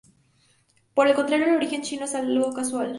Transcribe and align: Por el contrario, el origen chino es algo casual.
Por 0.95 1.07
el 1.07 1.13
contrario, 1.13 1.45
el 1.45 1.55
origen 1.57 1.83
chino 1.83 2.05
es 2.05 2.15
algo 2.15 2.51
casual. 2.55 2.89